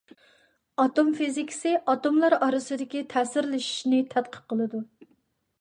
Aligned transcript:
ئاتوم 0.83 1.11
فىزىكىسى 1.19 1.75
ئاتوملار 1.93 2.37
ئارىسىدىكى 2.47 3.05
تەسىرلىشىشنى 3.13 4.01
تەتقىق 4.15 4.49
قىلىدۇ. 4.55 4.83